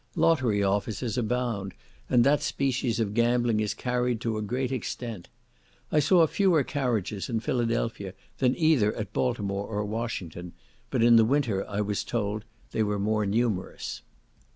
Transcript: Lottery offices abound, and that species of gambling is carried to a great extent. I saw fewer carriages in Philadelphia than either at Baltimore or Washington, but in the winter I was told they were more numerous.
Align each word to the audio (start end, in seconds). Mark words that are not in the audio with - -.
Lottery 0.15 0.63
offices 0.63 1.15
abound, 1.15 1.75
and 2.09 2.23
that 2.23 2.41
species 2.41 2.99
of 2.99 3.13
gambling 3.13 3.59
is 3.59 3.75
carried 3.75 4.19
to 4.21 4.35
a 4.35 4.41
great 4.41 4.71
extent. 4.71 5.29
I 5.91 5.99
saw 5.99 6.25
fewer 6.25 6.63
carriages 6.63 7.29
in 7.29 7.39
Philadelphia 7.39 8.15
than 8.39 8.57
either 8.57 8.95
at 8.95 9.13
Baltimore 9.13 9.67
or 9.67 9.85
Washington, 9.85 10.53
but 10.89 11.03
in 11.03 11.17
the 11.17 11.23
winter 11.23 11.63
I 11.69 11.81
was 11.81 12.03
told 12.03 12.45
they 12.71 12.81
were 12.81 12.97
more 12.97 13.27
numerous. 13.27 14.01